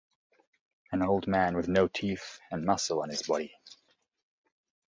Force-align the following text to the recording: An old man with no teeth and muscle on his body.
An 0.91 1.03
old 1.03 1.27
man 1.27 1.55
with 1.55 1.67
no 1.67 1.87
teeth 1.87 2.39
and 2.49 2.65
muscle 2.65 3.03
on 3.03 3.09
his 3.11 3.21
body. 3.21 3.53